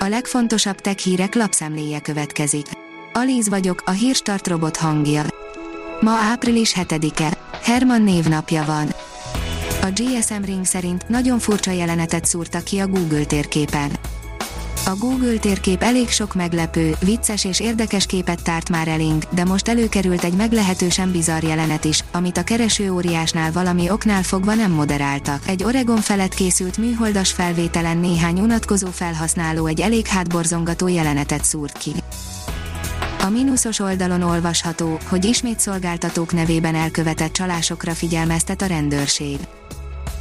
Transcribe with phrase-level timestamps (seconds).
[0.00, 2.66] A legfontosabb tech hírek lapszemléje következik.
[3.12, 5.22] Alíz vagyok, a hírstart robot hangja.
[6.00, 7.38] Ma április 7-e.
[7.62, 8.88] Herman névnapja van.
[9.82, 13.97] A GSM Ring szerint nagyon furcsa jelenetet szúrtak ki a Google térképen.
[14.88, 19.68] A Google térkép elég sok meglepő, vicces és érdekes képet tárt már elénk, de most
[19.68, 25.42] előkerült egy meglehetősen bizarr jelenet is, amit a kereső óriásnál valami oknál fogva nem moderáltak.
[25.46, 31.92] Egy Oregon felett készült műholdas felvételen néhány unatkozó felhasználó egy elég hátborzongató jelenetet szúrt ki.
[33.20, 39.38] A mínuszos oldalon olvasható, hogy ismét szolgáltatók nevében elkövetett csalásokra figyelmeztet a rendőrség.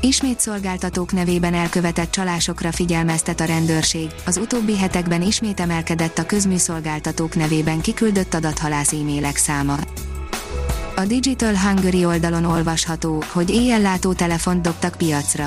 [0.00, 7.34] Ismét szolgáltatók nevében elkövetett csalásokra figyelmeztet a rendőrség, az utóbbi hetekben ismét emelkedett a közműszolgáltatók
[7.34, 9.76] nevében kiküldött adathalász e-mailek száma.
[10.96, 15.46] A Digital Hungary oldalon olvasható, hogy éjjellátó telefont dobtak piacra.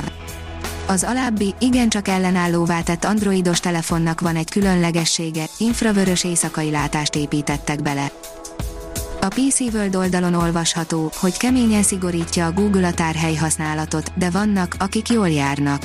[0.88, 8.12] Az alábbi, igencsak ellenállóvá tett androidos telefonnak van egy különlegessége, infravörös éjszakai látást építettek bele.
[9.22, 14.76] A PC World oldalon olvasható, hogy keményen szigorítja a Google a tárhely használatot, de vannak,
[14.80, 15.84] akik jól járnak.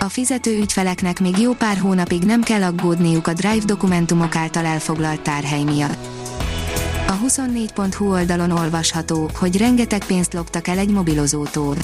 [0.00, 5.20] A fizető ügyfeleknek még jó pár hónapig nem kell aggódniuk a Drive dokumentumok által elfoglalt
[5.20, 6.06] tárhely miatt.
[7.06, 11.76] A 24.hu oldalon olvasható, hogy rengeteg pénzt loptak el egy mobilozótól.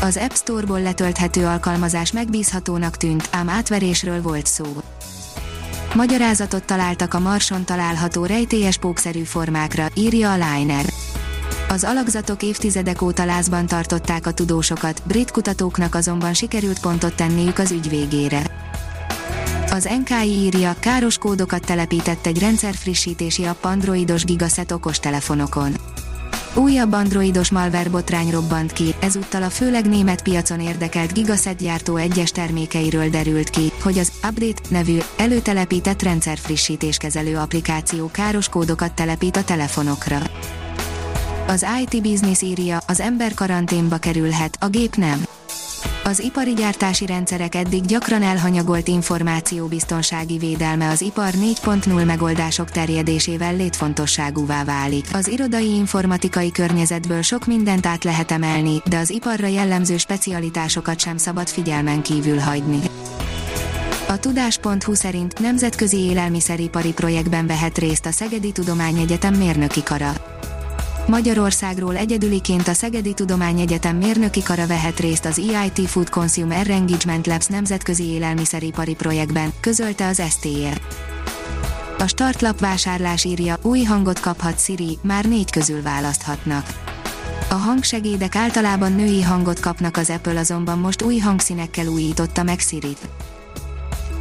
[0.00, 4.64] Az App Store-ból letölthető alkalmazás megbízhatónak tűnt, ám átverésről volt szó.
[5.94, 10.84] Magyarázatot találtak a Marson található rejtélyes pókszerű formákra, írja a Liner.
[11.68, 17.70] Az alakzatok évtizedek óta lázban tartották a tudósokat, brit kutatóknak azonban sikerült pontot tenniük az
[17.70, 18.42] ügy végére.
[19.70, 25.74] Az NKI írja, káros kódokat telepített egy rendszerfrissítési app androidos gigaset okostelefonokon.
[26.54, 32.30] Újabb androidos malware botrány robbant ki, ezúttal a főleg német piacon érdekelt Gigaset gyártó egyes
[32.30, 40.18] termékeiről derült ki, hogy az Update nevű, előtelepített rendszerfrissítéskezelő applikáció káros kódokat telepít a telefonokra.
[41.46, 45.24] Az IT Business írja, az ember karanténba kerülhet, a gép nem.
[46.04, 54.64] Az ipari gyártási rendszerek eddig gyakran elhanyagolt információbiztonsági védelme az ipar 4.0 megoldások terjedésével létfontosságúvá
[54.64, 55.06] válik.
[55.12, 61.16] Az irodai informatikai környezetből sok mindent át lehet emelni, de az iparra jellemző specialitásokat sem
[61.16, 62.80] szabad figyelmen kívül hagyni.
[64.08, 70.12] A tudás.hu szerint nemzetközi élelmiszeripari projektben vehet részt a Szegedi Tudományegyetem mérnöki kara.
[71.06, 77.46] Magyarországról egyedüliként a Szegedi Tudományegyetem mérnöki kara vehet részt az EIT Food Consumer Engagement Labs
[77.46, 80.80] nemzetközi élelmiszeripari projektben, közölte az STE.
[81.98, 86.66] A startlap vásárlás írja, új hangot kaphat Siri, már négy közül választhatnak.
[87.50, 93.08] A hangsegédek általában női hangot kapnak az Apple azonban most új hangszínekkel újította meg Siri-t.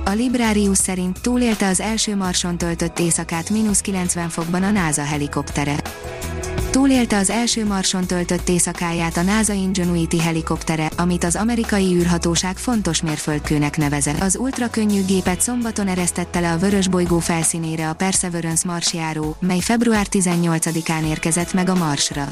[0.05, 5.75] A Librarius szerint túlélte az első marson töltött éjszakát mínusz 90 fokban a NASA helikoptere.
[6.71, 13.01] Túlélte az első marson töltött éjszakáját a NASA Ingenuity helikoptere, amit az amerikai űrhatóság fontos
[13.01, 14.21] mérföldkőnek nevezett.
[14.21, 20.07] Az ultrakönnyű gépet szombaton eresztette le a vörös bolygó felszínére a Perseverance marsjáró, mely február
[20.11, 22.27] 18-án érkezett meg a Marsra.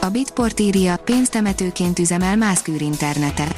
[0.00, 3.48] A Bitport írja, pénztemetőként üzemel Musk internete.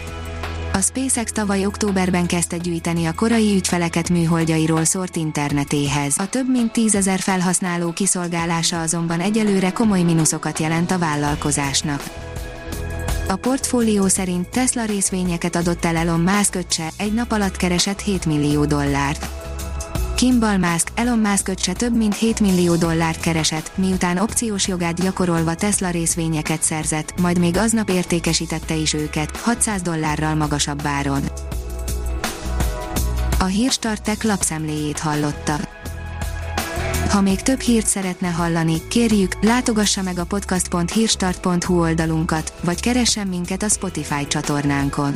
[0.74, 6.14] A SpaceX tavaly októberben kezdte gyűjteni a korai ügyfeleket műholdjairól szórt internetéhez.
[6.18, 12.02] A több mint tízezer felhasználó kiszolgálása azonban egyelőre komoly mínuszokat jelent a vállalkozásnak.
[13.28, 18.26] A portfólió szerint Tesla részvényeket adott el Elon Musk öccse, egy nap alatt keresett 7
[18.26, 19.41] millió dollárt.
[20.22, 25.54] Kimball Musk, Elon Musk öccse több mint 7 millió dollárt keresett, miután opciós jogát gyakorolva
[25.54, 31.22] Tesla részvényeket szerzett, majd még aznap értékesítette is őket, 600 dollárral magasabb áron.
[33.38, 35.56] A Hírstartek lapszemléjét hallotta.
[37.10, 43.62] Ha még több hírt szeretne hallani, kérjük, látogassa meg a podcast.hírstart.hu oldalunkat, vagy keressen minket
[43.62, 45.14] a Spotify csatornánkon.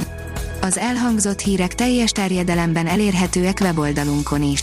[0.60, 4.62] Az elhangzott hírek teljes terjedelemben elérhetőek weboldalunkon is.